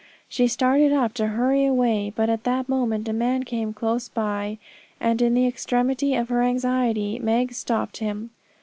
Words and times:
She 0.27 0.47
started 0.47 0.91
up 0.91 1.13
to 1.13 1.27
hurry 1.27 1.63
away; 1.63 2.11
but 2.15 2.27
at 2.27 2.43
that 2.43 2.67
moment 2.67 3.07
a 3.07 3.13
man 3.13 3.43
came 3.43 3.71
close 3.71 4.09
by, 4.09 4.57
and 4.99 5.21
in 5.21 5.35
the 5.35 5.45
extremity 5.45 6.15
of 6.15 6.29
her 6.29 6.41
anxiety 6.41 7.19
Meg 7.19 7.53
stopped 7.53 7.97
him. 7.97 8.31